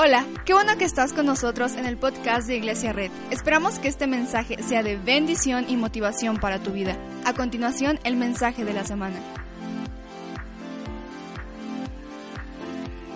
[0.00, 3.10] Hola, qué bueno que estás con nosotros en el podcast de Iglesia Red.
[3.32, 6.96] Esperamos que este mensaje sea de bendición y motivación para tu vida.
[7.24, 9.20] A continuación, el mensaje de la semana.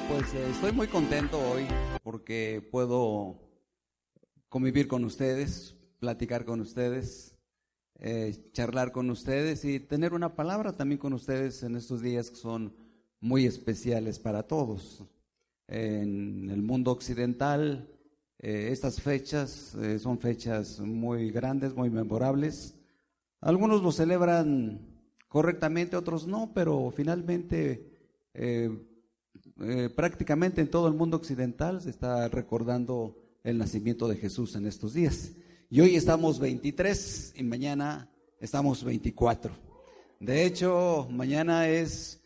[0.08, 1.68] Pues eh, estoy muy contento hoy
[2.02, 3.38] porque puedo
[4.48, 7.36] convivir con ustedes, platicar con ustedes,
[8.00, 12.38] eh, charlar con ustedes y tener una palabra también con ustedes en estos días que
[12.38, 12.74] son
[13.20, 15.04] muy especiales para todos
[15.72, 17.88] en el mundo occidental.
[18.38, 22.74] Eh, estas fechas eh, son fechas muy grandes, muy memorables.
[23.40, 24.80] Algunos lo celebran
[25.28, 27.90] correctamente, otros no, pero finalmente
[28.34, 28.70] eh,
[29.96, 34.92] prácticamente en todo el mundo occidental se está recordando el nacimiento de Jesús en estos
[34.92, 35.32] días.
[35.70, 39.54] Y hoy estamos 23 y mañana estamos 24.
[40.20, 42.20] De hecho, mañana es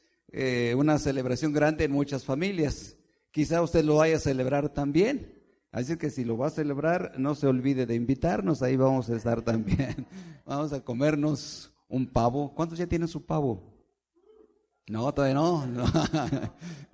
[0.77, 2.96] una celebración grande en muchas familias.
[3.37, 5.31] Quizá usted lo vaya a celebrar también.
[5.71, 9.15] Así que si lo va a celebrar, no se olvide de invitarnos, ahí vamos a
[9.15, 10.07] estar también.
[10.47, 12.55] Vamos a comernos un pavo.
[12.55, 13.63] ¿Cuántos ya tienen su pavo?
[14.89, 15.67] No, todavía no.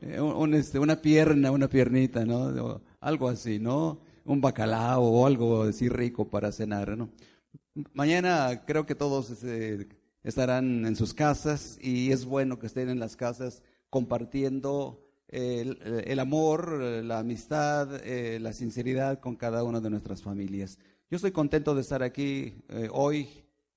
[0.57, 2.81] Este, una pierna, una piernita, ¿no?
[2.99, 4.01] Algo así, ¿no?
[4.25, 7.09] Un bacalao o algo así rico para cenar, ¿no?
[7.93, 9.87] Mañana creo que todos este,
[10.25, 15.02] estarán en sus casas y es bueno que estén en las casas compartiendo
[15.33, 20.79] el, amor, la amistad, eh, la sinceridad con cada una de nuestras familias.
[21.11, 23.29] Yo estoy contento de estar aquí eh, hoy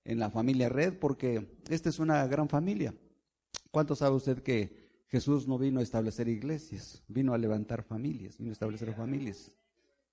[0.04, 2.94] en la familia Red porque esta es una gran familia.
[3.72, 8.52] ¿Cuánto sabe usted que Jesús no vino a establecer iglesias, vino a levantar familias, vino
[8.52, 9.50] a establecer familias?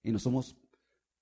[0.05, 0.57] Y no somos,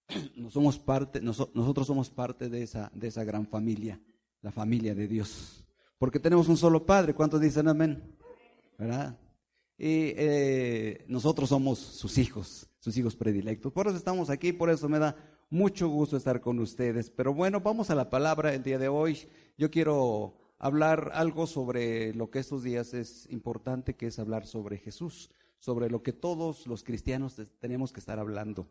[0.36, 3.98] no somos parte, nosotros somos parte de esa, de esa gran familia,
[4.42, 5.64] la familia de Dios.
[5.96, 7.14] Porque tenemos un solo Padre.
[7.14, 8.16] ¿Cuántos dicen amén?
[8.78, 9.18] ¿Verdad?
[9.82, 13.72] Y eh, nosotros somos sus hijos, sus hijos predilectos.
[13.72, 15.16] Por eso estamos aquí, por eso me da
[15.48, 17.08] mucho gusto estar con ustedes.
[17.08, 19.26] Pero bueno, vamos a la palabra el día de hoy.
[19.56, 24.76] Yo quiero hablar algo sobre lo que estos días es importante, que es hablar sobre
[24.76, 25.30] Jesús,
[25.60, 28.68] sobre lo que todos los cristianos tenemos que estar hablando.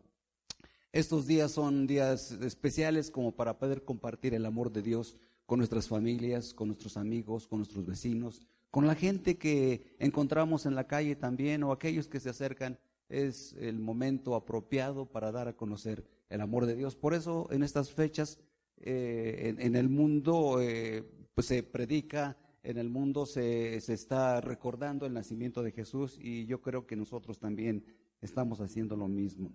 [0.92, 5.88] Estos días son días especiales como para poder compartir el amor de Dios con nuestras
[5.88, 11.16] familias, con nuestros amigos, con nuestros vecinos, con la gente que encontramos en la calle
[11.16, 16.40] también o aquellos que se acercan, es el momento apropiado para dar a conocer el
[16.40, 16.94] amor de Dios.
[16.94, 18.38] Por eso en estas fechas
[18.76, 21.04] eh, en, el mundo eh,
[21.34, 26.46] pues se predica, en el mundo se, se, está recordando el nacimiento de Jesús y
[26.46, 27.84] yo creo que nosotros también
[28.20, 29.52] estamos haciendo lo mismo.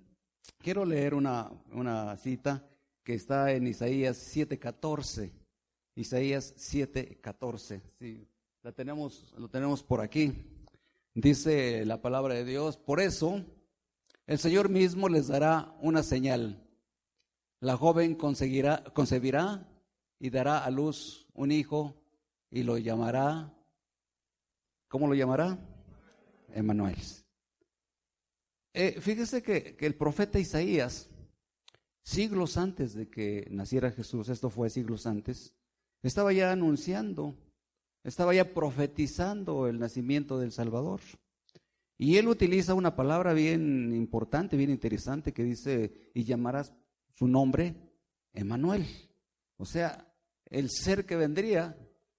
[0.60, 2.68] Quiero leer una, una cita
[3.04, 5.32] que está en Isaías 7:14.
[5.96, 7.82] Isaías 7:14.
[8.00, 8.28] Sí
[8.66, 10.34] la tenemos, lo tenemos por aquí.
[11.14, 13.46] Dice la palabra de Dios, por eso
[14.26, 16.68] el Señor mismo les dará una señal.
[17.60, 19.70] La joven conseguirá, concebirá
[20.18, 22.02] y dará a luz un hijo
[22.50, 23.54] y lo llamará,
[24.88, 25.60] ¿cómo lo llamará?
[26.52, 26.98] Emanuel.
[28.74, 31.08] Eh, fíjese que, que el profeta Isaías,
[32.02, 35.54] siglos antes de que naciera Jesús, esto fue siglos antes,
[36.02, 37.38] estaba ya anunciando
[38.06, 41.02] estaba ya profetizando el nacimiento del Salvador.
[41.98, 46.74] Y él utiliza una palabra bien importante, bien interesante, que dice, y llamarás
[47.14, 47.76] su nombre
[48.34, 48.86] Emanuel.
[49.58, 50.14] O sea,
[50.46, 51.78] el ser que vendría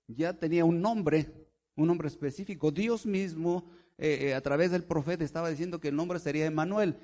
[0.08, 2.70] ya tenía un nombre, un nombre específico.
[2.72, 6.97] Dios mismo, eh, eh, a través del profeta, estaba diciendo que el nombre sería Emanuel,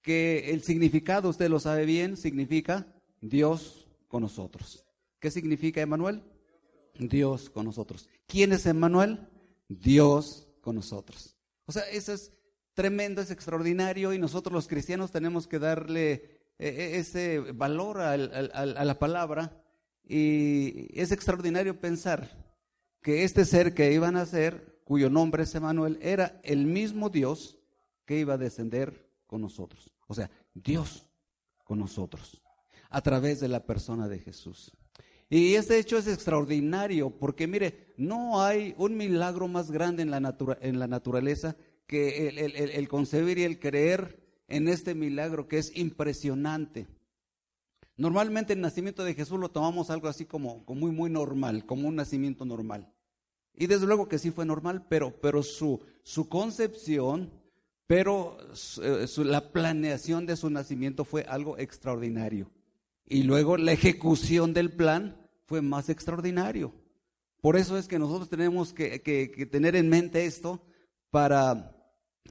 [0.00, 2.86] que el significado, usted lo sabe bien, significa
[3.20, 4.84] Dios con nosotros.
[5.20, 6.22] ¿Qué significa Emanuel?
[6.98, 8.08] Dios con nosotros.
[8.26, 9.28] ¿Quién es Emmanuel?
[9.68, 11.36] Dios con nosotros.
[11.66, 12.32] O sea, eso es
[12.74, 18.16] tremendo, es extraordinario y nosotros los cristianos tenemos que darle eh, eh, ese valor a,
[18.16, 19.62] la palabra
[20.06, 22.28] y es extraordinario pensar
[23.00, 27.58] que este ser que iban a ser, cuyo nombre es Emmanuel, era el mismo Dios
[28.04, 29.90] que iba a descender con nosotros.
[30.06, 31.06] O sea, Dios
[31.64, 32.42] con nosotros,
[32.90, 34.72] a través de la persona de Jesús.
[35.36, 40.36] Y este hecho es extraordinario porque mire, no hay un milagro más grande en la,
[40.60, 41.56] en la naturaleza
[41.88, 46.86] que el, concebir y el creer en este milagro que es impresionante.
[47.96, 51.96] Normalmente el nacimiento de Jesús lo tomamos algo así como, muy, muy normal, como un
[51.96, 52.92] nacimiento normal.
[53.56, 57.32] Y desde luego que sí fue normal, pero, pero su, su concepción,
[57.88, 58.38] pero
[58.80, 62.52] eh, la planeación de su nacimiento fue algo extraordinario.
[63.04, 66.72] Y luego la ejecución del plan fue más extraordinario.
[67.40, 68.98] Por eso es que nosotros tenemos que,
[69.50, 70.62] tener en mente esto
[71.10, 71.76] para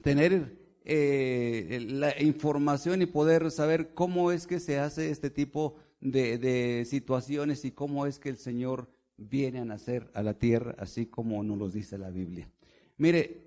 [0.02, 6.38] tener eh, la información y poder saber cómo es que se hace este tipo de,
[6.38, 11.06] de, situaciones y cómo es que el Señor viene a nacer a la tierra, así
[11.06, 12.50] como nos lo dice la Biblia.
[12.96, 13.44] Mire,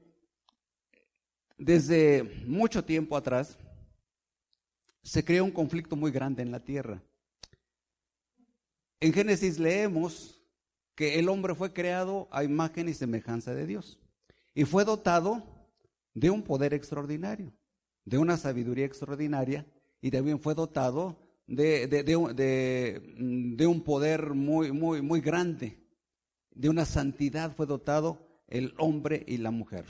[1.58, 3.58] desde mucho tiempo atrás
[5.04, 7.02] se creó un conflicto muy grande en la tierra.
[9.00, 10.42] En Génesis leemos
[10.96, 14.00] que el hombre fue creado a imagen y semejanza de Dios
[14.56, 15.44] y fue dotado
[16.16, 17.54] de un poder extraordinario,
[18.06, 19.68] de una sabiduría extraordinaria
[20.02, 21.98] y también fue dotado de,
[23.68, 25.78] un poder muy, muy, muy grande,
[26.52, 29.86] de una santidad fue dotado el hombre y la mujer.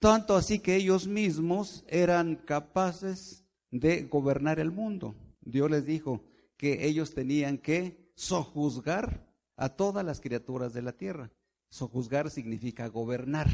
[0.00, 5.14] Tanto así que ellos mismos eran capaces de gobernar el mundo.
[5.40, 6.24] Dios les dijo
[6.56, 9.24] que ellos tenían que sojuzgar
[9.56, 11.30] a todas las criaturas de la tierra.
[11.70, 13.48] Sojuzgar significa gobernar.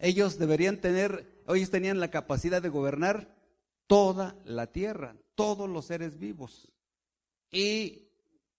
[0.00, 3.36] Ellos deberían tener, ellos tenían la capacidad de gobernar
[3.86, 6.72] toda la tierra, todos los seres vivos.
[7.52, 8.08] Y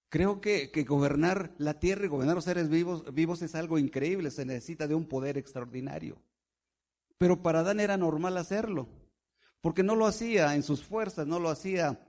[0.07, 4.31] creo que, que, gobernar la tierra y gobernar los seres vivos, vivos es algo increíble,
[4.31, 6.21] se necesita de un poder extraordinario.
[7.18, 8.88] Pero para Adán era normal hacerlo,
[9.59, 12.00] porque no lo hacía en sus fuerzas, no lo hacía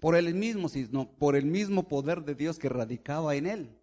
[0.00, 3.78] por él mismo, sino por el mismo poder de Dios que radicaba en él.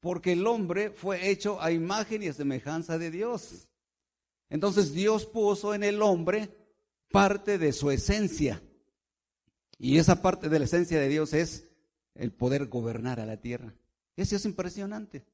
[0.00, 3.68] Porque el hombre fue hecho a imagen y a semejanza de Dios.
[4.50, 6.50] Entonces Dios puso en el hombre
[7.10, 8.62] parte de su esencia.
[9.78, 11.68] Y esa parte de la esencia de Dios es
[12.14, 13.74] el poder gobernar a la tierra.
[14.16, 15.24] Eso es impresionante.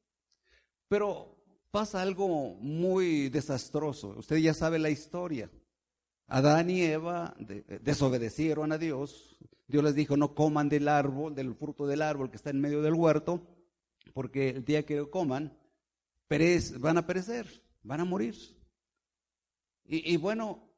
[0.88, 1.36] Pero
[1.70, 4.14] pasa algo muy desastroso.
[4.18, 5.50] Usted ya sabe la historia.
[6.26, 7.34] Adán y Eva
[7.82, 9.36] desobedecieron a Dios.
[9.66, 12.82] Dios les dijo, no coman del árbol, del fruto del árbol que está en medio
[12.82, 13.46] del huerto,
[14.12, 15.56] porque el día que lo coman,
[16.78, 18.34] van a perecer, van a morir.
[19.84, 20.72] Y, bueno,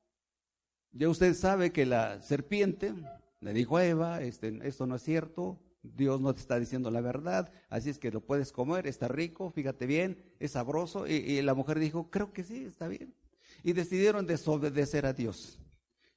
[0.91, 2.95] ya usted sabe que la serpiente
[3.41, 7.03] le dijo a Eva, este, esto no es cierto, Dios no te está diciendo la
[7.03, 11.07] verdad, así es que lo puedes comer, está rico, fíjate bien, es sabroso.
[11.07, 13.15] Y, la mujer dijo, creo que sí, está bien.
[13.63, 15.61] Y decidieron desobedecer a Dios.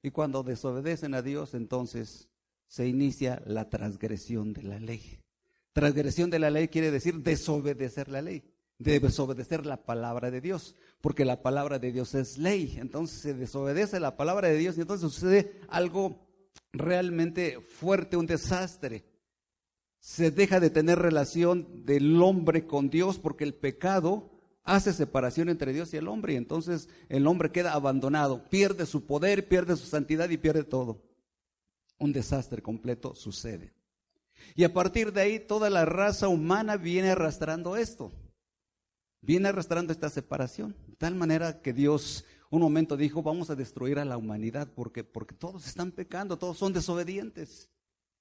[0.02, 2.30] Y cuando desobedecen a Dios, entonces
[2.68, 5.20] se inicia la transgresión de la ley.
[5.74, 8.44] Transgresión de la ley quiere decir desobedecer la ley,
[8.78, 12.78] desobedecer la palabra de Dios, porque la palabra de Dios es ley.
[12.80, 16.28] Entonces se desobedece la palabra de Dios y entonces sucede algo
[16.74, 19.06] realmente fuerte, un desastre
[20.08, 24.32] se deja de tener relación del hombre con Dios porque el pecado
[24.64, 29.06] hace separación entre Dios y el hombre y entonces el hombre queda abandonado, pierde su
[29.06, 31.02] poder, pierde su santidad y pierde todo.
[31.98, 33.74] Un desastre completo sucede.
[34.56, 38.12] Y a partir de ahí toda la raza humana viene arrastrando esto,
[39.22, 44.00] viene arrastrando esta separación, de tal manera que Dios un momento dijo, vamos a destruir
[44.00, 47.70] a la humanidad porque, porque todos están pecando, todos son desobedientes.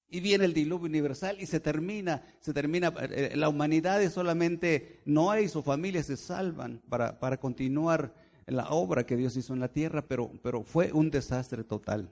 [0.09, 5.01] Y viene el diluvio universal y se termina, se termina, eh, la humanidad es solamente
[5.05, 8.15] Noé y su familia se salvan para, para continuar
[8.47, 12.09] la obra que Dios hizo en la tierra, pero, pero fue un desastre total.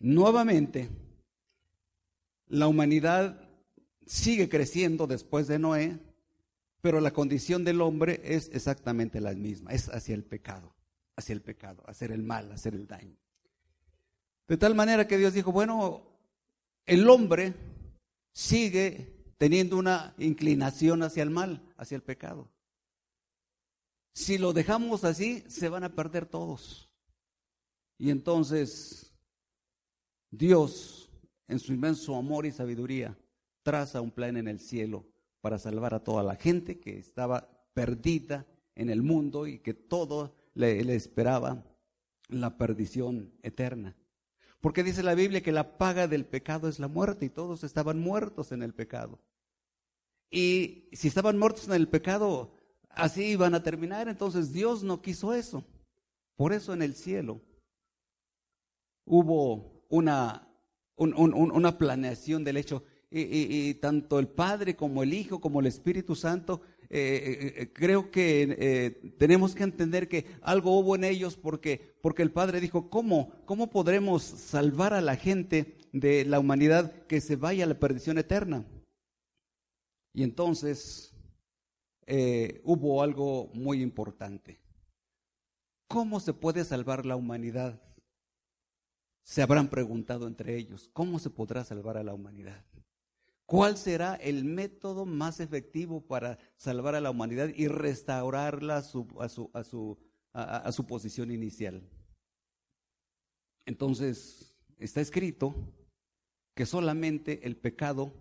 [0.00, 0.88] Nuevamente,
[2.48, 3.48] la humanidad
[4.06, 5.98] sigue creciendo después de Noé,
[6.80, 10.74] pero la condición del hombre es exactamente la misma, es hacia el pecado,
[11.16, 13.16] hacia el pecado, hacer el mal, hacer el daño.
[14.48, 16.02] De tal manera que Dios dijo, bueno,
[16.86, 17.54] el hombre
[18.32, 22.48] sigue teniendo una inclinación hacia el mal, hacia el pecado.
[24.14, 26.90] Si lo dejamos así, se van a perder todos.
[27.96, 29.09] Y entonces
[30.30, 31.10] Dios,
[31.48, 33.16] en su inmenso amor y sabiduría,
[33.62, 35.04] traza un plan en el cielo
[35.40, 40.34] para salvar a toda la gente que estaba perdida en el mundo y que todo
[40.54, 41.64] le, esperaba
[42.28, 43.96] la perdición eterna.
[44.60, 47.98] Porque dice la Biblia que la paga del pecado es la muerte y todos estaban
[47.98, 49.18] muertos en el pecado.
[50.30, 52.54] Y si estaban muertos en el pecado,
[52.90, 54.08] así iban a terminar.
[54.08, 55.64] Entonces Dios no quiso eso.
[56.36, 57.40] Por eso en el cielo
[59.06, 60.48] hubo una,
[60.96, 62.82] una planeación del hecho.
[63.10, 68.56] y, tanto el Padre como el Hijo como el Espíritu Santo eh, eh, creo que
[68.58, 73.32] eh, tenemos que entender que algo hubo en ellos porque, porque el Padre dijo, ¿cómo,
[73.44, 78.18] ¿cómo podremos salvar a la gente de la humanidad que se vaya a la perdición
[78.18, 78.66] eterna?
[80.12, 81.14] Y entonces
[82.64, 84.58] hubo algo muy importante.
[85.86, 87.80] ¿Cómo se puede salvar la humanidad?
[89.22, 92.64] Se habrán preguntado entre ellos, ¿cómo se podrá salvar a la humanidad?
[93.50, 99.08] ¿Cuál será el método más efectivo para salvar a la humanidad y restaurarla a su,
[99.18, 99.98] a su, a su,
[100.32, 101.82] a, su posición inicial?
[103.66, 105.52] Entonces, está escrito
[106.54, 108.12] que solamente el pecado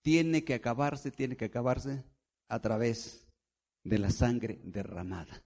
[0.00, 2.02] tiene que acabarse, tiene que acabarse
[2.48, 3.28] a través
[3.84, 5.42] de la sangre derramada.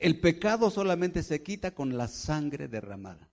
[0.00, 3.30] El pecado solamente se quita con la sangre derramada.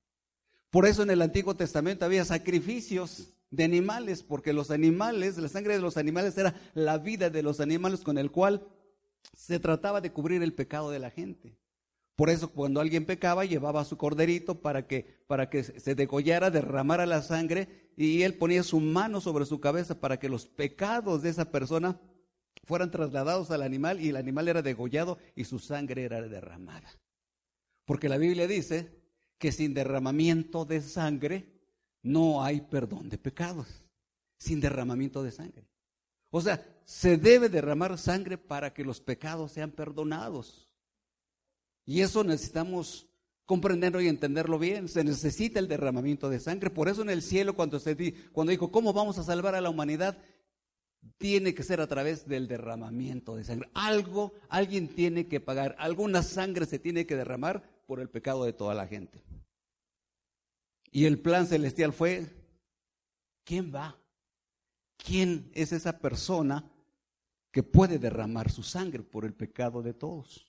[0.70, 5.76] Por eso en el Antiguo Testamento había sacrificios de animales, porque los animales, la sangre
[5.76, 8.68] de los animales era la vida de los animales con el cual
[9.34, 11.58] se trataba de cubrir el pecado de la gente.
[12.18, 17.06] Por eso cuando alguien pecaba llevaba su corderito para que, para que se degollara, derramara
[17.06, 21.30] la sangre y él ponía su mano sobre su cabeza para que los pecados de
[21.30, 21.98] esa persona
[22.68, 26.92] fueran trasladados al animal y el animal era degollado y su sangre era derramada.
[27.86, 28.92] Porque la Biblia dice
[29.38, 31.50] que sin derramamiento de sangre
[32.04, 33.68] no hay perdón de pecados.
[34.38, 35.66] Sin derramamiento de sangre.
[36.30, 40.70] O sea, se debe derramar sangre para que los pecados sean perdonados.
[41.86, 43.08] Y eso necesitamos
[43.46, 44.90] comprenderlo y entenderlo bien.
[44.90, 46.70] Se necesita el derramamiento de sangre.
[46.70, 49.62] Por eso en el cielo, cuando, se di, cuando dijo, ¿cómo vamos a salvar a
[49.62, 50.18] la humanidad?
[51.18, 53.70] Tiene que ser a través del derramamiento de sangre.
[53.74, 55.76] Algo, alguien tiene que pagar.
[55.80, 59.24] Alguna sangre se tiene que derramar por el pecado de toda la gente.
[60.92, 62.28] Y el plan celestial fue,
[63.44, 63.98] ¿quién va?
[64.98, 66.70] ¿Quién es esa persona
[67.52, 70.48] que puede derramar su sangre por el pecado de todos?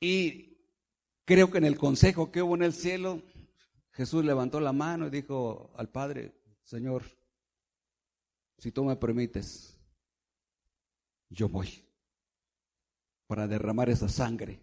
[0.00, 0.58] Y
[1.24, 3.22] creo que en el consejo que hubo en el cielo,
[3.92, 6.34] Jesús levantó la mano y dijo al Padre,
[6.66, 7.04] Señor,
[8.58, 9.78] si tú me permites,
[11.30, 11.84] yo voy
[13.28, 14.58] para derramar esa sangre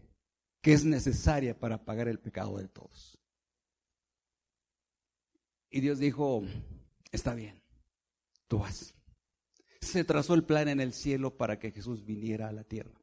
[0.62, 3.17] que es necesaria para pagar el pecado de todos.
[5.69, 6.43] Y Dios dijo,
[7.12, 7.62] está bien,
[8.48, 8.93] tú vas.
[9.79, 13.01] Se trazó el plan en el cielo para que Jesús viniera a la tierra.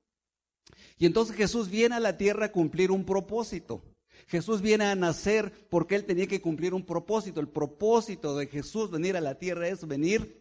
[0.98, 3.82] Y entonces Jesús viene a la tierra a cumplir un propósito.
[4.28, 7.40] Jesús viene a nacer porque él tenía que cumplir un propósito.
[7.40, 10.40] El propósito de Jesús venir a la tierra es venir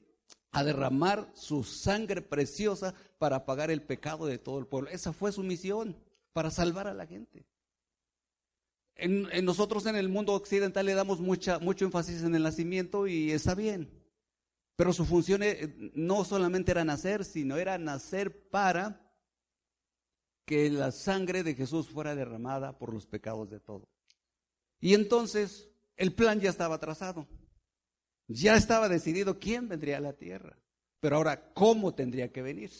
[0.51, 4.89] a derramar su sangre preciosa para pagar el pecado de todo el pueblo.
[4.89, 5.95] Esa fue su misión,
[6.33, 7.45] para salvar a la gente.
[8.95, 13.31] En, nosotros en el mundo occidental le damos mucha, mucho énfasis en el nacimiento y
[13.31, 13.89] está bien.
[14.75, 19.08] Pero su función eh, no solamente era nacer, sino era nacer para
[20.50, 23.88] que la sangre de Jesús fuera derramada por los pecados de todos.
[24.82, 27.27] Y entonces el plan ya estaba trazado.
[28.27, 30.58] Ya estaba decidido quién vendría a la tierra.
[31.01, 32.72] Pero ahora, ¿cómo tendría que venir?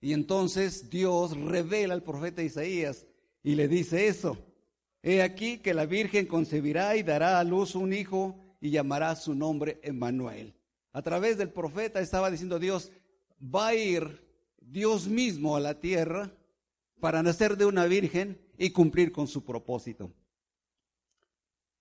[0.00, 3.04] Y entonces Dios revela al profeta Isaías
[3.42, 4.38] y le dice eso.
[5.02, 9.34] He aquí que la Virgen concebirá y dará a luz un hijo y llamará su
[9.34, 10.54] nombre Emmanuel.
[10.92, 12.92] A través del profeta estaba diciendo Dios,
[13.42, 14.24] va a ir
[14.60, 16.32] Dios mismo a la tierra
[17.00, 20.12] para nacer de una virgen y cumplir con su propósito.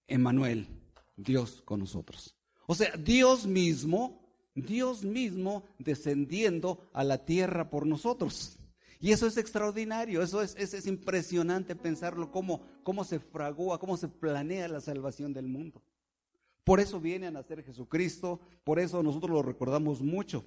[0.08, 0.68] Emmanuel,
[1.16, 2.36] Dios con nosotros.
[2.66, 4.22] O sea, Dios mismo,
[4.56, 8.58] Dios mismo descendiendo a la tierra por nosotros.
[9.02, 14.10] Y eso es extraordinario, eso es, es, impresionante pensarlo, cómo, cómo se fragua, cómo se
[14.10, 15.82] planea la salvación del mundo.
[16.66, 20.44] Por eso viene a nacer Jesucristo, por eso nosotros lo recordamos mucho.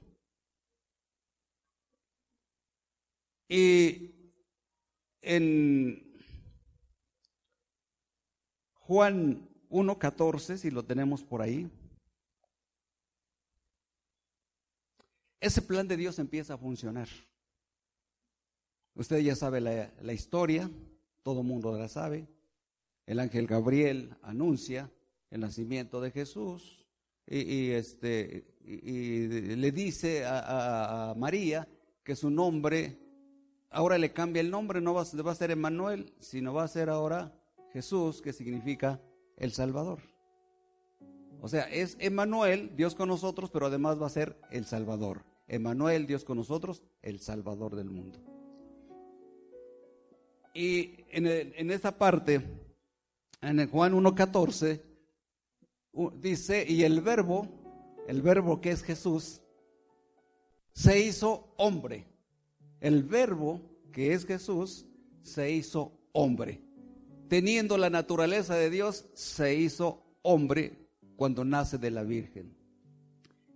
[3.49, 4.22] Y
[5.23, 6.13] en
[8.75, 11.71] Juan 1.14, si lo tenemos por ahí,
[15.41, 17.09] ese plan de Dios empieza a funcionar.
[18.95, 20.71] Usted ya sabe la, historia,
[21.23, 22.29] todo mundo la sabe.
[23.07, 24.91] El ángel Gabriel anuncia
[25.31, 26.87] el nacimiento de Jesús
[27.27, 29.27] y, este, y,
[29.57, 31.67] le dice a, María
[32.05, 32.99] que su nombre,
[33.73, 37.33] ahora le cambia el nombre, no va, a ser Emmanuel, sino va a ser ahora
[37.73, 39.01] Jesús, que significa
[39.37, 39.99] el Salvador.
[41.41, 45.25] O sea, es Emmanuel, Dios con nosotros, pero además va a ser el Salvador.
[45.49, 48.21] Emmanuel, Dios con nosotros, el Salvador del mundo.
[50.55, 52.43] Y en, en esta parte,
[53.41, 54.83] en el Juan 1.14,
[56.21, 57.49] dice, y el verbo,
[58.07, 59.41] el verbo que es Jesús,
[60.75, 62.12] se hizo hombre.
[62.83, 64.85] El verbo que es Jesús
[65.23, 66.61] se hizo hombre.
[67.29, 70.87] Teniendo la naturaleza de Dios, se hizo hombre
[71.17, 72.55] cuando nace de la Virgen.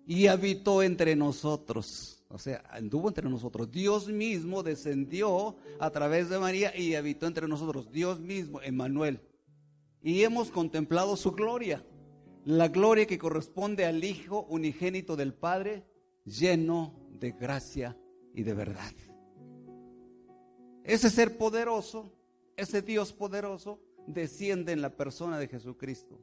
[0.06, 3.70] Y habitó entre nosotros o sea, anduvo entre nosotros.
[3.70, 7.90] Dios mismo descendió a través de María y habitó entre nosotros.
[7.92, 9.20] Dios mismo, Emmanuel.
[10.02, 11.84] Y hemos contemplado su gloria.
[12.44, 15.84] La gloria que corresponde al Hijo unigénito del Padre,
[16.24, 17.96] lleno de gracia
[18.34, 18.92] y de verdad.
[20.86, 22.16] Ese ser poderoso
[22.56, 26.18] ese Dios poderoso desciende en la persona de Jesucristo.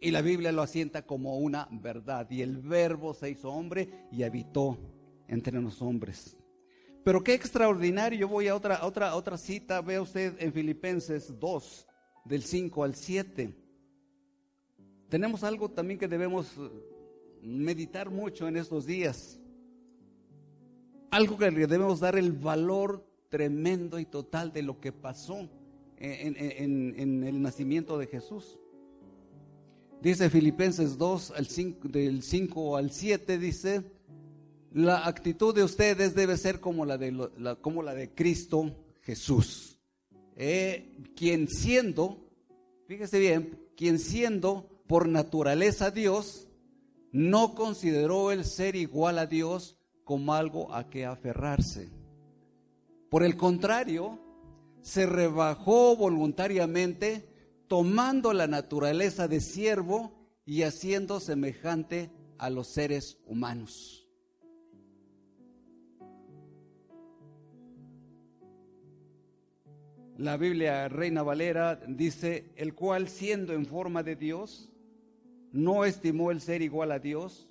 [0.00, 2.28] Y la Biblia lo asienta como una verdad.
[2.30, 4.76] Y el verbo se hizo hombre y habitó
[5.28, 6.36] entre los hombres.
[7.04, 8.18] Pero qué extraordinario.
[8.18, 9.80] Yo voy a otra, otra, otra cita.
[9.80, 11.86] Vea usted en Filipenses 2,
[12.24, 13.54] del 5 al 7.
[15.08, 16.70] Tenemos algo también que debemos eh,
[17.42, 19.40] meditar mucho en estos días.
[21.10, 25.48] Algo que debemos dar el valor tremendo y total de lo que pasó
[25.98, 28.58] en, el nacimiento de Jesús.
[30.00, 33.82] Dice Filipenses 2, al 5, del 5 al 7, dice,
[34.72, 39.80] la actitud de ustedes debe ser como la de, como la de Cristo Jesús,
[40.36, 42.30] eh, quien siendo,
[42.86, 46.48] fíjese bien, quien siendo por naturaleza Dios,
[47.10, 51.97] no consideró el ser igual a Dios como algo a que aferrarse.
[53.10, 54.18] Por el contrario,
[54.82, 57.28] se rebajó voluntariamente,
[57.66, 60.12] tomando la naturaleza de siervo
[60.44, 64.08] y haciendo semejante a los seres humanos.
[70.18, 74.68] La Biblia Reina Valera dice, el cual siendo en forma de Dios,
[75.52, 77.48] no estimó el ser igual a Dios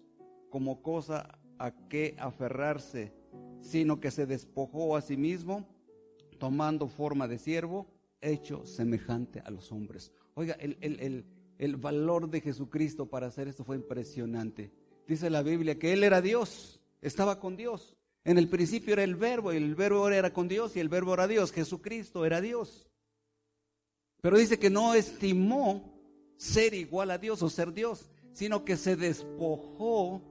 [0.49, 3.13] como cosa a que aferrarse,
[3.61, 5.67] sino que se despojó a sí mismo
[6.37, 7.87] tomando forma de siervo,
[8.21, 10.11] hecho semejante a los hombres.
[10.35, 14.71] Oiga, el, valor de Jesucristo para hacer esto fue impresionante.
[15.07, 17.95] Dice la Biblia que Él era Dios, estaba con Dios.
[18.23, 21.13] En el principio era el verbo y el verbo era con Dios y el verbo
[21.13, 21.51] era Dios.
[21.51, 22.89] Jesucristo era Dios.
[24.21, 25.97] Pero dice que no estimó
[26.37, 30.21] ser igual a Dios o ser Dios, sino que se despojó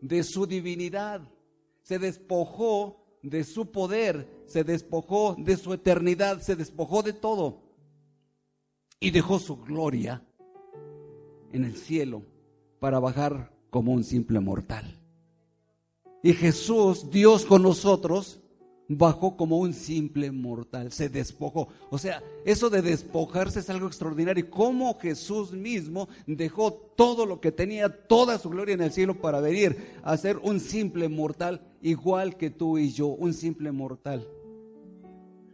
[0.00, 1.28] de su divinidad,
[1.86, 7.62] se despojó de su poder, se despojó de su eternidad, se despojó de todo
[8.98, 10.26] y dejó su gloria
[11.52, 12.24] en el cielo
[12.80, 15.00] para bajar como un simple mortal.
[16.24, 18.40] Y Jesús, Dios con nosotros,
[18.88, 21.68] bajó como un simple mortal, se despojó.
[21.90, 24.48] O sea, eso de despojarse es algo extraordinario.
[24.50, 29.40] Cómo Jesús mismo dejó todo lo que tenía, toda su gloria en el cielo para
[29.40, 34.26] venir a ser un simple mortal, igual que tú y yo, un simple mortal.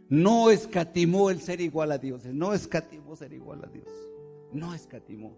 [0.09, 3.87] No escatimó el ser igual a Dios, no escatimó ser igual a Dios,
[4.51, 5.35] no escatimó,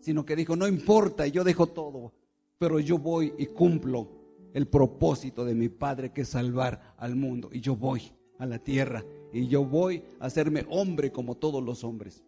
[0.00, 2.12] sino que dijo, no importa, yo dejo todo,
[2.58, 4.17] pero yo voy y cumplo
[4.54, 7.50] el propósito de mi Padre que es salvar al mundo.
[7.52, 11.84] Y yo voy a la tierra y yo voy a hacerme hombre como todos los
[11.84, 12.24] hombres.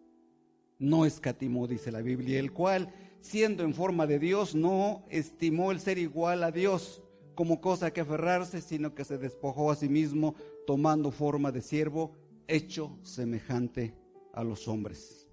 [0.78, 5.80] No escatimó, dice la Biblia, el cual, siendo en forma de Dios, no estimó el
[5.80, 7.02] ser igual a Dios
[7.35, 10.35] como cosa que aferrarse, sino que se despojó a sí mismo,
[10.66, 12.12] tomando forma de siervo,
[12.46, 13.94] hecho semejante
[14.33, 15.26] a los hombres.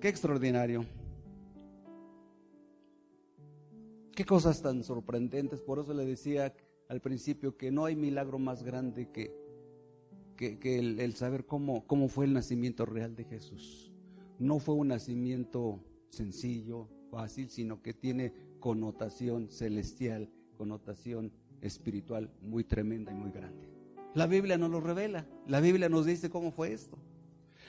[0.00, 0.84] Qué extraordinario.
[4.16, 5.60] Qué cosas tan sorprendentes.
[5.60, 6.54] Por eso le decía
[6.88, 9.30] al principio que no hay milagro más grande que,
[10.38, 13.92] que, el, saber cómo, cómo fue el nacimiento real de Jesús.
[14.38, 23.12] No fue un nacimiento sencillo, fácil, sino que tiene connotación celestial, connotación espiritual muy tremenda
[23.12, 23.68] y muy grande.
[24.14, 26.96] La Biblia nos lo revela, la Biblia nos dice cómo fue esto.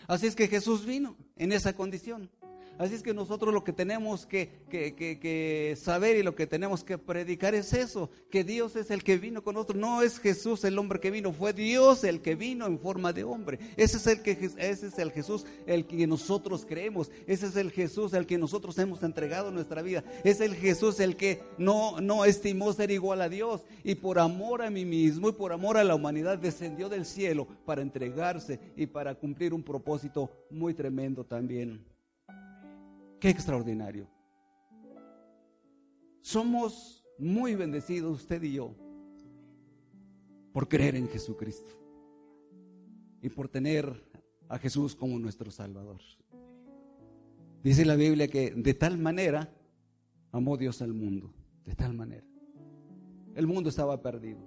[0.07, 2.29] Así es que Jesús vino en esa condición.
[2.77, 7.55] Así es que nosotros lo que tenemos que, saber y lo que tenemos que predicar
[7.55, 9.79] es eso, que Dios es el que vino con nosotros.
[9.79, 13.23] No es Jesús el hombre que vino, fue Dios el que vino en forma de
[13.23, 13.59] hombre.
[13.77, 17.09] Ese es el, que, ese es el Jesús el que nosotros creemos.
[17.25, 20.03] Ese es el Jesús el que nosotros hemos entregado nuestra vida.
[20.23, 24.61] Es el Jesús el que no, no estimó ser igual a Dios y por amor
[24.61, 28.85] a mí mismo y por amor a la humanidad descendió del cielo para entregarse y
[28.85, 31.96] para cumplir un propósito muy tremendo también.
[33.19, 34.07] Qué extraordinario.
[36.21, 38.75] Somos muy bendecidos usted y yo
[40.53, 41.71] por creer en Jesucristo
[43.21, 44.03] y por tener
[44.49, 45.99] a Jesús como nuestro Salvador.
[47.63, 49.51] Dice la Biblia que de tal manera
[50.31, 51.33] amó Dios al mundo,
[51.65, 52.27] de tal manera.
[53.35, 54.39] El mundo estaba perdido,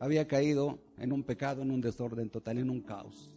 [0.00, 3.30] había caído en un pecado, en un desorden total, en un caos.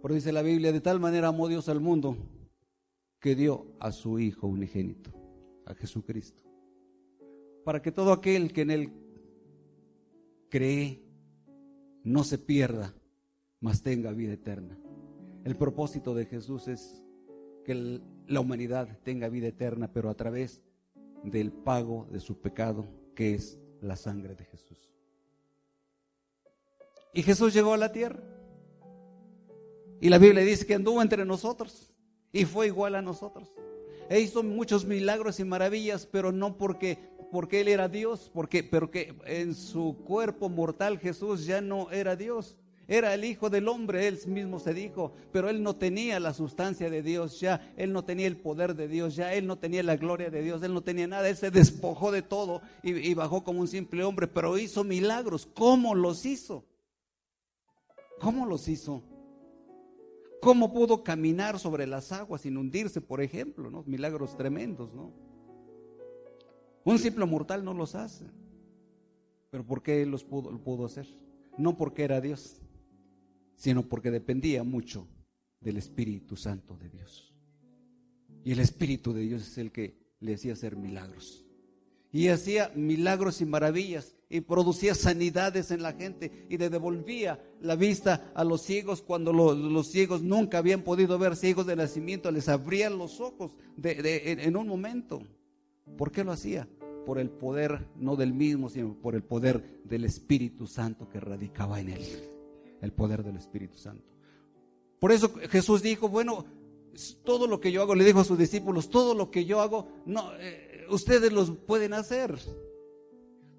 [0.00, 2.16] Pero dice la Biblia, de tal manera amó Dios al mundo
[3.24, 5.10] que dio a su Hijo unigénito,
[5.64, 6.42] a Jesucristo,
[7.64, 8.92] para que todo aquel que en Él
[10.50, 11.02] cree
[12.02, 12.94] no se pierda,
[13.60, 14.78] mas tenga vida eterna.
[15.42, 17.02] El propósito de Jesús es
[17.64, 20.60] que la humanidad tenga vida eterna, pero a través
[21.22, 24.92] del pago de su pecado, que es la sangre de Jesús.
[27.14, 28.22] Y Jesús llegó a la tierra.
[29.98, 31.93] Y la Biblia dice que anduvo entre nosotros
[32.34, 33.50] y fue igual a nosotros.
[34.10, 36.98] E hizo muchos milagros y maravillas, pero no porque,
[37.32, 42.16] porque Él era Dios, porque, pero que en su cuerpo mortal Jesús ya no era
[42.16, 42.58] Dios.
[42.86, 46.90] Era el Hijo del Hombre, Él mismo se dijo, pero Él no tenía la sustancia
[46.90, 49.96] de Dios ya, Él no tenía el poder de Dios ya, Él no tenía la
[49.96, 53.42] gloria de Dios, Él no tenía nada, Él se despojó de todo y, y bajó
[53.42, 55.46] como un simple hombre, pero hizo milagros.
[55.54, 56.66] ¿Cómo los hizo?
[58.20, 59.02] ¿Cómo los hizo?
[60.44, 63.70] ¿Cómo pudo caminar sobre las aguas sin hundirse, por ejemplo?
[63.70, 63.82] ¿no?
[63.86, 65.10] Milagros tremendos, ¿no?
[66.84, 68.26] Un simple mortal no los hace.
[69.50, 71.06] Pero ¿por qué él los pudo, lo pudo hacer?
[71.56, 72.60] No porque era Dios,
[73.56, 75.08] sino porque dependía mucho
[75.60, 77.34] del Espíritu Santo de Dios.
[78.44, 81.46] Y el Espíritu de Dios es el que le hacía hacer milagros.
[82.12, 87.76] Y hacía milagros y maravillas y producía sanidades en la gente y le devolvía la
[87.76, 92.48] vista a los ciegos cuando los, ciegos nunca habían podido ver ciegos de nacimiento, les
[92.48, 95.22] abrían los ojos en un momento.
[95.96, 96.68] ¿Por qué lo hacía?
[97.06, 101.80] Por el poder, no del mismo, sino por el poder del Espíritu Santo que radicaba
[101.80, 102.34] en él
[102.84, 104.04] el poder del Espíritu Santo.
[105.00, 106.44] Por eso Jesús dijo, bueno,
[107.24, 109.88] todo lo que yo hago, le dijo a sus discípulos, todo lo que yo hago,
[110.06, 112.38] no, eh, ustedes los pueden hacer.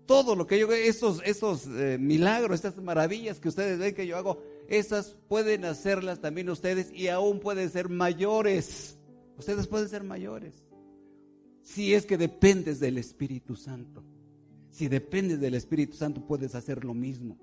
[0.05, 4.17] Todo lo que yo, esos, esos eh, milagros, estas maravillas que ustedes ven que yo
[4.17, 8.97] hago, esas pueden hacerlas también ustedes y aún pueden ser mayores.
[9.37, 10.63] Ustedes pueden ser mayores.
[11.61, 14.03] Si es que dependes del Espíritu Santo.
[14.69, 17.37] Si dependes del Espíritu Santo, puedes hacer lo mismo.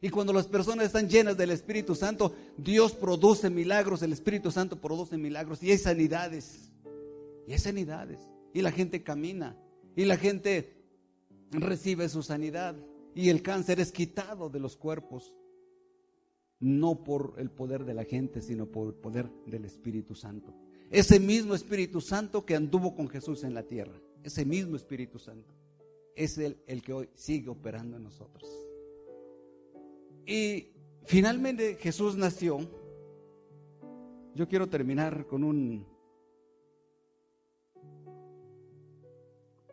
[0.00, 4.80] Y cuando las personas están llenas del Espíritu Santo, Dios produce milagros, el Espíritu Santo
[4.80, 6.72] produce milagros y hay sanidades.
[7.46, 8.18] Y hay sanidades.
[8.52, 9.56] Y la gente camina.
[9.96, 10.81] Y la gente
[11.52, 12.76] recibe su sanidad.
[13.14, 15.34] Y el cáncer es quitado de los cuerpos.
[16.58, 20.54] No por el poder de la gente, sino por el poder del Espíritu Santo.
[20.90, 24.00] Ese mismo Espíritu Santo que anduvo con Jesús en la tierra.
[24.22, 25.54] Ese mismo Espíritu Santo.
[26.14, 28.48] Es el, el que hoy sigue operando en nosotros.
[30.26, 30.68] Y
[31.04, 32.60] finalmente Jesús nació.
[34.34, 35.91] Yo quiero terminar con un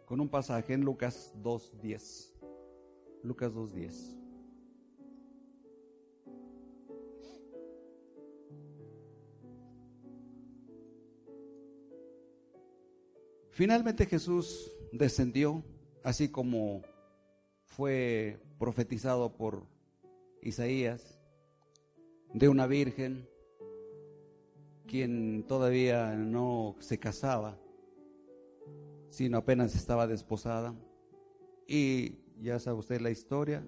[0.09, 2.33] con un pasaje en Lucas 2:10.
[3.21, 4.17] Lucas 2:10.
[13.51, 15.63] Finalmente Jesús descendió,
[16.03, 16.81] así como
[17.65, 19.67] fue profetizado por
[20.41, 21.19] Isaías,
[22.33, 23.29] de una virgen
[24.87, 27.59] quien todavía no se casaba,
[29.09, 30.73] sino apenas estaba desposada.
[31.67, 33.63] Y ya sabe usted la historia,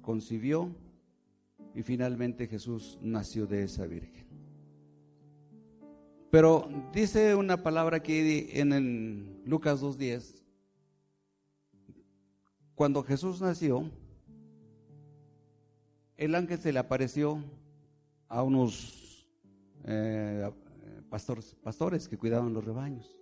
[0.00, 0.74] concibió
[1.74, 4.26] y finalmente Jesús nació de esa virgen.
[6.30, 10.42] Pero dice una palabra que en, en Lucas 2.10,
[12.74, 13.90] cuando Jesús nació,
[16.16, 17.42] el ángel se le apareció
[18.28, 19.28] a unos
[19.84, 20.50] eh,
[21.10, 23.21] pastores, pastores que cuidaban los rebaños.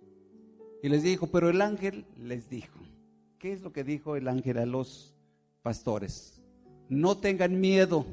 [0.83, 2.79] Y les dijo, pero el ángel les dijo,
[3.37, 5.15] ¿qué es lo que dijo el ángel a los
[5.61, 6.41] pastores?
[6.89, 8.05] No tengan miedo,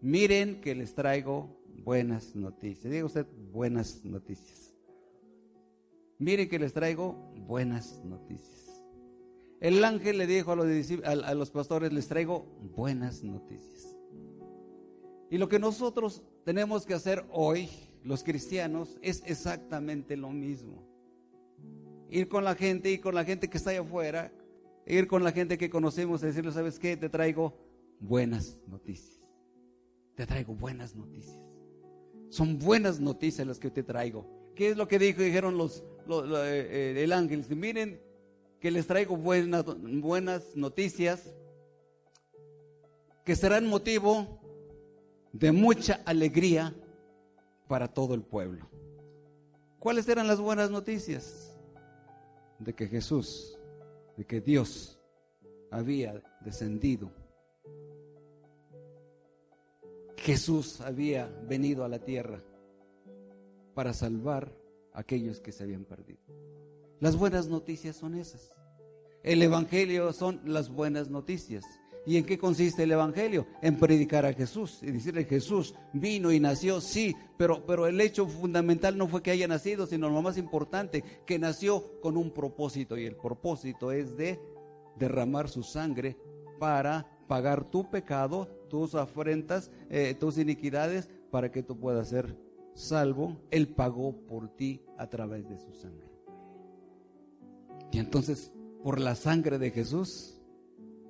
[0.00, 2.92] miren que les traigo buenas noticias.
[2.92, 4.74] Diga usted buenas noticias.
[6.18, 7.14] Miren que les traigo
[7.46, 8.82] buenas noticias.
[9.60, 10.66] El ángel le dijo a los,
[11.04, 13.96] a los pastores, les traigo buenas noticias.
[15.30, 17.68] Y lo que nosotros tenemos que hacer hoy,
[18.04, 20.86] los cristianos, es exactamente lo mismo.
[22.10, 24.32] Ir con la gente y con la gente que está allá afuera,
[24.86, 26.96] ir con la gente que conocemos y decirle, ¿sabes qué?
[26.96, 27.54] Te traigo
[28.00, 29.20] buenas noticias.
[30.14, 31.38] Te traigo buenas noticias.
[32.30, 34.26] Son buenas noticias las que te traigo.
[34.54, 35.22] ¿Qué es lo que dijo?
[35.22, 37.44] Dijeron los, eh, eh, el ángel.
[37.54, 38.00] Miren,
[38.60, 41.34] que les traigo buenas, buenas noticias
[43.24, 44.40] que serán motivo
[45.32, 46.74] de mucha alegría
[47.68, 48.66] para todo el pueblo.
[49.78, 51.47] ¿Cuáles eran las buenas noticias?
[52.58, 53.58] De que Jesús,
[54.16, 54.98] de que Dios
[55.70, 57.10] había descendido.
[60.16, 62.42] Jesús había venido a la tierra
[63.74, 64.52] para salvar
[64.92, 66.20] a aquellos que se habían perdido.
[67.00, 68.52] Las buenas noticias son esas.
[69.22, 71.64] El Evangelio son las buenas noticias.
[72.08, 73.46] ¿Y en qué consiste el Evangelio?
[73.60, 78.26] En predicar a Jesús y decirle Jesús vino y nació, sí, pero, pero el hecho
[78.26, 82.96] fundamental no fue que haya nacido, sino lo más importante, que nació con un propósito
[82.96, 84.40] y el propósito es de
[84.96, 86.16] derramar su sangre
[86.58, 92.38] para pagar tu pecado, tus afrentas, eh, tus iniquidades, para que tú puedas ser
[92.72, 93.36] salvo.
[93.50, 96.08] Él pagó por ti a través de su sangre.
[97.92, 98.50] Y entonces,
[98.82, 100.37] por la sangre de Jesús,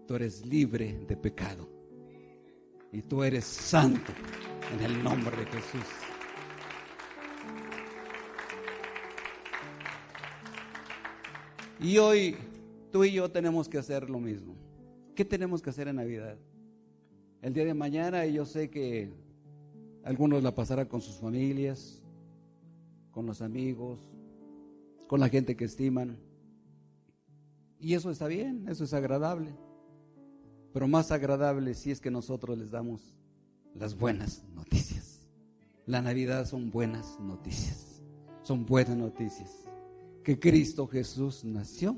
[0.09, 1.69] tú eres libre de pecado.
[2.91, 4.11] Y tú eres santo
[4.73, 5.85] en el nombre de Jesús.
[11.79, 12.37] Y hoy
[12.91, 14.57] tú y yo tenemos que hacer lo mismo.
[15.15, 16.39] ¿Qué tenemos que hacer en Navidad?
[17.43, 19.13] El día de mañana yo sé que
[20.05, 22.03] algunos la pasarán con sus familias,
[23.11, 24.01] con los amigos,
[25.07, 26.19] con la gente que estiman.
[27.79, 29.68] Y eso está bien, eso es agradable.
[30.73, 33.15] Pero más agradable si es que nosotros les damos
[33.75, 35.21] las buenas noticias.
[35.87, 38.03] La Navidad son buenas noticias.
[38.43, 39.65] Son buenas noticias.
[40.23, 41.97] Que Cristo Jesús nació,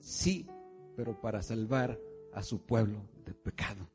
[0.00, 0.46] sí,
[0.96, 1.98] pero para salvar
[2.32, 3.88] a su pueblo del pecado.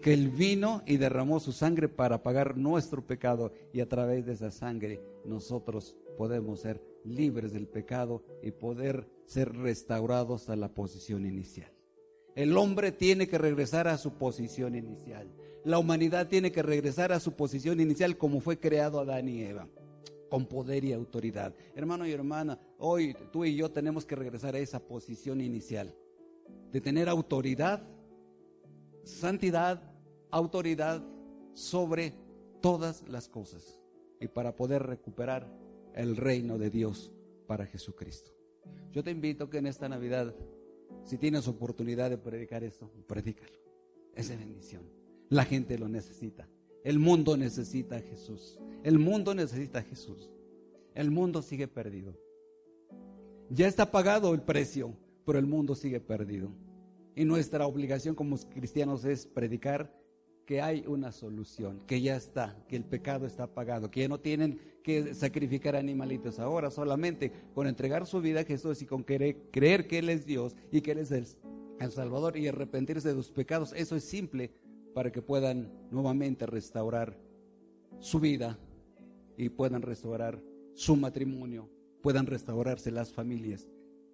[0.00, 4.34] Que Él vino y derramó su sangre para pagar nuestro pecado y a través de
[4.34, 11.26] esa sangre nosotros podemos ser libres del pecado y poder ser restaurados a la posición
[11.26, 11.72] inicial.
[12.38, 15.26] El hombre tiene que regresar a su posición inicial.
[15.64, 19.66] La humanidad tiene que regresar a su posición inicial como fue creado Adán y Eva,
[20.30, 21.52] con poder y autoridad.
[21.74, 25.92] Hermano y hermana, hoy tú y yo tenemos que regresar a esa posición inicial,
[26.70, 27.82] de tener autoridad,
[29.02, 29.82] santidad,
[30.30, 31.02] autoridad
[31.54, 32.12] sobre
[32.60, 33.80] todas las cosas
[34.20, 35.44] y para poder recuperar
[35.92, 37.10] el reino de Dios
[37.48, 38.30] para Jesucristo.
[38.92, 40.36] Yo te invito que en esta Navidad,
[41.04, 43.58] si tienes oportunidad de predicar esto, predícalo.
[44.14, 44.82] Es bendición.
[45.28, 46.48] La gente lo necesita.
[46.84, 48.58] El mundo necesita a Jesús.
[48.82, 50.30] El mundo necesita a Jesús.
[50.94, 52.16] El mundo sigue perdido.
[53.50, 56.50] Ya está pagado el precio, pero el mundo sigue perdido.
[57.14, 59.92] Y nuestra obligación como cristianos es predicar
[60.48, 64.18] que hay una solución, que ya está, que el pecado está pagado, que ya no
[64.18, 69.86] tienen que sacrificar animalitos ahora, solamente con entregar su vida a Jesús y con creer
[69.86, 71.26] que Él es Dios y que Él es el,
[71.78, 73.74] el Salvador y arrepentirse de sus pecados.
[73.76, 74.50] Eso es simple
[74.94, 77.18] para que puedan nuevamente restaurar
[77.98, 78.58] su vida
[79.36, 81.68] y puedan restaurar su matrimonio,
[82.00, 83.68] puedan restaurarse las familias,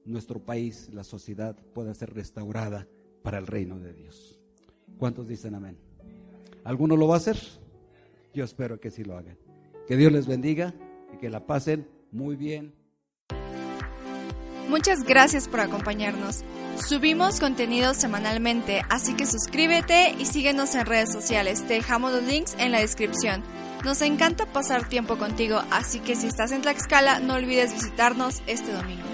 [0.05, 2.89] nuestro país, la sociedad pueda ser restaurada
[3.23, 4.41] para el reino de Dios.
[4.99, 5.94] ¿Cuántos dicen amén?
[6.65, 7.39] ¿Alguno lo va a hacer?
[8.33, 9.39] Yo espero que sí lo hagan.
[9.87, 10.75] Que Dios les bendiga
[11.13, 12.75] y que la pasen muy bien.
[14.69, 16.43] Muchas gracias por acompañarnos.
[16.89, 21.67] Subimos contenido semanalmente, así que suscríbete y síguenos en redes sociales.
[21.67, 23.43] Te dejamos los links en la descripción.
[23.85, 28.73] Nos encanta pasar tiempo contigo, así que si estás en Tlaxcala, no olvides visitarnos este
[28.73, 29.14] domingo.